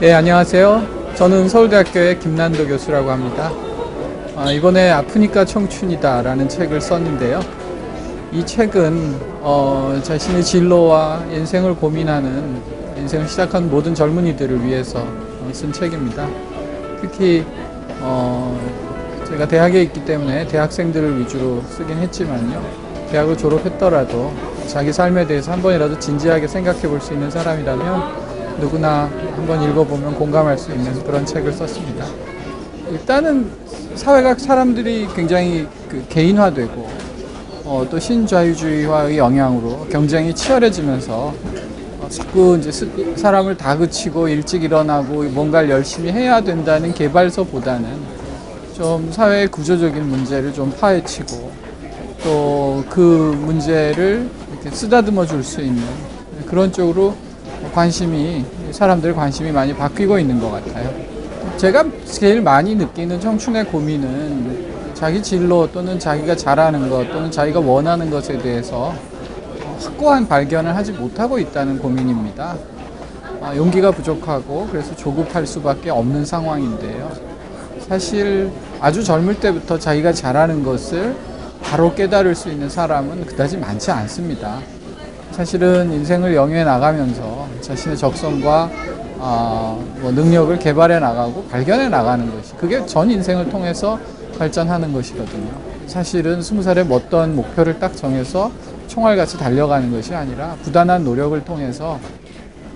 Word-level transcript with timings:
네, 0.00 0.14
안녕하세요. 0.14 1.12
저는 1.14 1.50
서울대학교의 1.50 2.20
김난도 2.20 2.66
교수라고 2.68 3.10
합니다. 3.10 3.52
아, 4.34 4.50
이번에 4.50 4.90
아프니까 4.90 5.44
청춘이다 5.44 6.22
라는 6.22 6.48
책을 6.48 6.80
썼는데요. 6.80 7.40
이 8.32 8.44
책은 8.46 9.16
어, 9.42 10.00
자신의 10.02 10.42
진로와 10.42 11.24
인생을 11.30 11.74
고민하는 11.76 12.62
인생을 12.96 13.28
시작한 13.28 13.68
모든 13.70 13.94
젊은이들을 13.94 14.64
위해서 14.64 15.00
어, 15.00 15.50
쓴 15.52 15.70
책입니다. 15.70 16.26
특히 17.02 17.44
어, 18.00 18.58
제가 19.28 19.46
대학에 19.48 19.82
있기 19.82 20.06
때문에 20.06 20.46
대학생들을 20.46 21.20
위주로 21.20 21.62
쓰긴 21.68 21.98
했지만요. 21.98 22.62
대학을 23.10 23.36
졸업했더라도 23.36 24.32
자기 24.66 24.94
삶에 24.94 25.26
대해서 25.26 25.52
한 25.52 25.60
번이라도 25.60 25.98
진지하게 25.98 26.46
생각해 26.48 26.82
볼 26.88 27.00
수 27.00 27.12
있는 27.12 27.30
사람이라면 27.30 28.29
누구나 28.60 29.10
한번 29.36 29.62
읽어보면 29.62 30.14
공감할 30.14 30.56
수 30.58 30.70
있는 30.72 31.02
그런 31.04 31.24
책을 31.24 31.52
썼습니다. 31.52 32.04
일단은 32.90 33.50
사회학 33.94 34.38
사람들이 34.40 35.08
굉장히 35.14 35.66
그 35.88 36.04
개인화되고 36.08 36.88
어, 37.64 37.86
또 37.90 37.98
신자유주의와의 37.98 39.18
영향으로 39.18 39.86
경쟁이 39.90 40.34
치열해지면서 40.34 41.12
어, 42.00 42.06
자꾸 42.08 42.56
이제 42.58 42.72
스- 42.72 42.88
사람을 43.16 43.56
다그치고 43.56 44.28
일찍 44.28 44.64
일어나고 44.64 45.22
뭔가를 45.24 45.70
열심히 45.70 46.10
해야 46.10 46.40
된다는 46.40 46.92
개발서보다는 46.92 47.88
좀 48.74 49.10
사회의 49.12 49.46
구조적인 49.48 50.02
문제를 50.08 50.52
좀 50.52 50.72
파헤치고 50.78 51.50
또 52.24 52.84
그 52.88 53.00
문제를 53.44 54.28
이렇게 54.52 54.70
쓰다듬어 54.74 55.26
줄 55.26 55.42
수 55.44 55.60
있는 55.60 55.82
그런 56.46 56.72
쪽으로 56.72 57.14
관심이 57.72 58.44
사람들 58.70 59.14
관심이 59.14 59.52
많이 59.52 59.74
바뀌고 59.74 60.18
있는 60.18 60.40
것 60.40 60.50
같아요. 60.50 60.90
제가 61.56 61.84
제일 62.04 62.40
많이 62.40 62.74
느끼는 62.74 63.20
청춘의 63.20 63.66
고민은 63.66 64.94
자기 64.94 65.22
진로 65.22 65.70
또는 65.70 65.98
자기가 65.98 66.36
잘하는 66.36 66.90
것 66.90 67.10
또는 67.10 67.30
자기가 67.30 67.60
원하는 67.60 68.10
것에 68.10 68.38
대해서 68.38 68.94
확고한 69.78 70.28
발견을 70.28 70.76
하지 70.76 70.92
못하고 70.92 71.38
있다는 71.38 71.78
고민입니다. 71.78 72.56
아, 73.42 73.56
용기가 73.56 73.90
부족하고 73.90 74.68
그래서 74.70 74.94
조급할 74.94 75.46
수밖에 75.46 75.90
없는 75.90 76.24
상황인데요. 76.24 77.10
사실 77.88 78.50
아주 78.80 79.02
젊을 79.02 79.40
때부터 79.40 79.78
자기가 79.78 80.12
잘하는 80.12 80.62
것을 80.62 81.16
바로 81.62 81.94
깨달을 81.94 82.34
수 82.34 82.50
있는 82.50 82.68
사람은 82.68 83.24
그다지 83.26 83.56
많지 83.56 83.90
않습니다. 83.90 84.60
사실은 85.30 85.92
인생을 85.92 86.34
영위해 86.34 86.64
나가면서 86.64 87.39
자신의 87.60 87.96
적성과 87.96 88.70
아, 89.18 89.78
뭐 90.00 90.10
능력을 90.10 90.58
개발해 90.58 90.98
나가고 90.98 91.44
발견해 91.44 91.88
나가는 91.88 92.30
것이 92.34 92.54
그게 92.56 92.84
전 92.86 93.10
인생을 93.10 93.50
통해서 93.50 93.98
발전하는 94.38 94.92
것이거든요. 94.92 95.50
사실은 95.86 96.40
스무 96.40 96.62
살에 96.62 96.84
어떤 96.88 97.36
목표를 97.36 97.78
딱 97.78 97.96
정해서 97.96 98.50
총알같이 98.86 99.38
달려가는 99.38 99.90
것이 99.90 100.14
아니라 100.14 100.56
부단한 100.62 101.04
노력을 101.04 101.44
통해서 101.44 101.98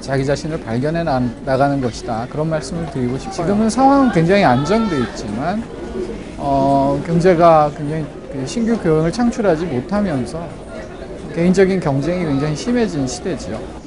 자기 0.00 0.26
자신을 0.26 0.60
발견해 0.60 1.02
나, 1.02 1.22
나가는 1.46 1.80
것이다. 1.80 2.26
그런 2.30 2.50
말씀을 2.50 2.90
드리고 2.90 3.16
싶어요. 3.16 3.32
지금은 3.32 3.70
상황은 3.70 4.12
굉장히 4.12 4.44
안정돼 4.44 4.98
있지만 5.00 5.64
어, 6.36 7.02
경제가 7.06 7.70
굉장히 7.74 8.04
그 8.30 8.46
신규 8.46 8.76
교양을 8.76 9.10
창출하지 9.10 9.64
못하면서 9.64 10.46
개인적인 11.34 11.80
경쟁이 11.80 12.26
굉장히 12.26 12.54
심해진 12.54 13.06
시대지요. 13.06 13.83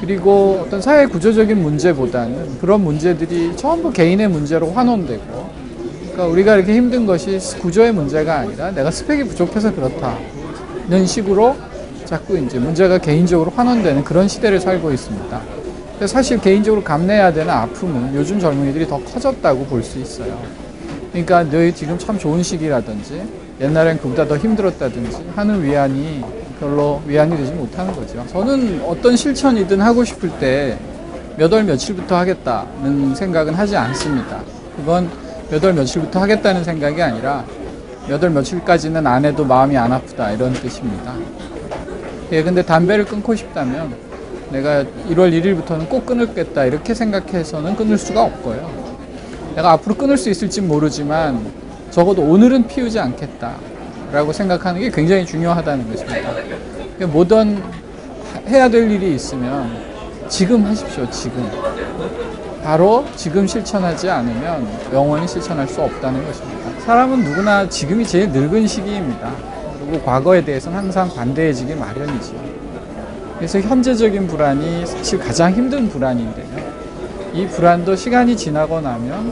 그리고 0.00 0.62
어떤 0.64 0.80
사회 0.80 1.06
구조적인 1.06 1.60
문제보다는 1.60 2.58
그런 2.58 2.82
문제들이 2.82 3.56
전부 3.56 3.90
개인의 3.90 4.28
문제로 4.28 4.70
환원되고 4.70 5.50
그러니까 6.12 6.26
우리가 6.26 6.56
이렇게 6.56 6.74
힘든 6.74 7.06
것이 7.06 7.38
구조의 7.60 7.92
문제가 7.92 8.36
아니라 8.40 8.70
내가 8.70 8.90
스펙이 8.90 9.24
부족해서 9.24 9.74
그렇다는 9.74 11.06
식으로 11.06 11.56
자꾸 12.04 12.38
이제 12.38 12.58
문제가 12.58 12.98
개인적으로 12.98 13.50
환원되는 13.50 14.04
그런 14.04 14.28
시대를 14.28 14.60
살고 14.60 14.92
있습니다. 14.92 15.40
사실 16.06 16.38
개인적으로 16.40 16.84
감내해야 16.84 17.32
되는 17.32 17.50
아픔은 17.52 18.14
요즘 18.14 18.38
젊은이들이 18.38 18.86
더 18.86 18.98
커졌다고 19.02 19.64
볼 19.64 19.82
수 19.82 19.98
있어요. 19.98 20.38
그러니까 21.10 21.42
너희 21.44 21.74
지금 21.74 21.98
참 21.98 22.18
좋은 22.18 22.42
시기라든지 22.42 23.22
옛날엔 23.60 23.98
그보다 23.98 24.26
더 24.28 24.36
힘들었다든지 24.36 25.24
하는 25.34 25.62
위안이 25.64 26.22
별로 26.60 27.02
위안이 27.06 27.36
되지 27.36 27.52
못하는 27.52 27.94
거죠. 27.94 28.24
저는 28.28 28.82
어떤 28.86 29.16
실천이든 29.16 29.80
하고 29.80 30.04
싶을 30.04 30.30
때 30.38 30.78
몇 31.38 31.52
월 31.52 31.64
며칠부터 31.64 32.16
하겠다는 32.16 33.14
생각은 33.14 33.52
하지 33.54 33.76
않습니다. 33.76 34.40
그건 34.76 35.10
몇 35.50 35.62
월 35.62 35.74
며칠부터 35.74 36.20
하겠다는 36.20 36.64
생각이 36.64 37.02
아니라 37.02 37.44
몇 38.08 38.22
월 38.22 38.30
며칠까지는 38.30 39.06
안 39.06 39.24
해도 39.24 39.44
마음이 39.44 39.76
안 39.76 39.92
아프다 39.92 40.30
이런 40.32 40.52
뜻입니다. 40.54 41.12
예, 42.32 42.42
근데 42.42 42.62
담배를 42.62 43.04
끊고 43.04 43.34
싶다면 43.34 43.94
내가 44.50 44.82
1월 45.10 45.30
1일부터는 45.32 45.88
꼭 45.90 46.06
끊을겠다 46.06 46.64
이렇게 46.64 46.94
생각해서는 46.94 47.76
끊을 47.76 47.98
수가 47.98 48.22
없고요. 48.24 48.70
내가 49.56 49.72
앞으로 49.72 49.94
끊을 49.94 50.16
수 50.16 50.30
있을지 50.30 50.60
모르지만 50.62 51.44
적어도 51.90 52.22
오늘은 52.22 52.66
피우지 52.66 52.98
않겠다 52.98 53.56
라고 54.16 54.32
생각하는 54.32 54.80
게 54.80 54.90
굉장히 54.90 55.26
중요하다는 55.26 55.90
것입니다. 55.90 56.32
그러니까 56.32 57.06
뭐든 57.08 57.62
해야 58.48 58.66
될 58.66 58.90
일이 58.90 59.14
있으면 59.14 59.76
지금 60.26 60.64
하십시오, 60.64 61.08
지금. 61.10 61.46
바로 62.64 63.04
지금 63.14 63.46
실천하지 63.46 64.08
않으면 64.08 64.66
영원히 64.90 65.28
실천할 65.28 65.68
수 65.68 65.82
없다는 65.82 66.26
것입니다. 66.26 66.80
사람은 66.80 67.24
누구나 67.24 67.68
지금이 67.68 68.06
제일 68.06 68.30
늙은 68.30 68.66
시기입니다. 68.66 69.34
그리고 69.86 70.02
과거에 70.02 70.42
대해서는 70.42 70.78
항상 70.78 71.10
반대해지기 71.14 71.74
마련이지요. 71.74 72.40
그래서 73.36 73.60
현재적인 73.60 74.28
불안이 74.28 74.86
사실 74.86 75.18
가장 75.18 75.52
힘든 75.52 75.90
불안인데요. 75.90 76.46
이 77.34 77.46
불안도 77.48 77.94
시간이 77.94 78.34
지나고 78.34 78.80
나면 78.80 79.30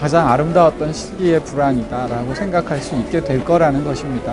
가장 0.00 0.28
아름다웠던 0.28 0.92
시기의 0.92 1.40
불안이다라고 1.40 2.34
생각할 2.34 2.80
수 2.80 2.94
있게 2.96 3.20
될 3.20 3.44
거라는 3.44 3.84
것입니다. 3.84 4.32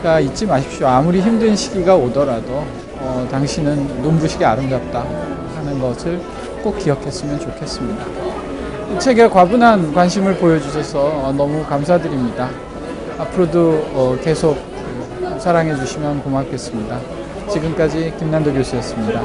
그러니까 0.00 0.20
잊지 0.20 0.46
마십시오. 0.46 0.86
아무리 0.86 1.20
힘든 1.20 1.54
시기가 1.54 1.94
오더라도 1.96 2.64
어, 2.98 3.28
당신은 3.30 4.02
눈부시게 4.02 4.44
아름답다 4.44 5.04
하는 5.56 5.78
것을 5.78 6.20
꼭 6.62 6.78
기억했으면 6.78 7.38
좋겠습니다. 7.40 8.04
이 8.94 8.98
책에 8.98 9.28
과분한 9.28 9.92
관심을 9.92 10.36
보여주셔서 10.36 10.98
어, 11.00 11.32
너무 11.36 11.62
감사드립니다. 11.64 12.48
앞으로도 13.18 13.90
어, 13.92 14.18
계속 14.22 14.56
사랑해 15.38 15.76
주시면 15.76 16.22
고맙겠습니다. 16.22 16.98
지금까지 17.50 18.14
김난도 18.18 18.52
교수였습니다. 18.54 19.22